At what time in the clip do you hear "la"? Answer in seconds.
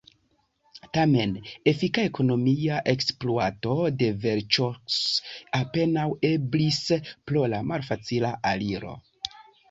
7.55-7.61